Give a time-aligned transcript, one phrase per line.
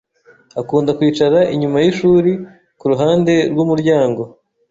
[0.61, 2.31] akunda kwicara inyuma yishuri
[2.79, 4.21] kuruhande rwumuryango.